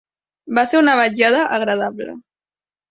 Va 0.59 0.63
ser 0.71 0.81
una 0.81 0.97
vetllada 1.01 1.45
agradable. 1.61 2.21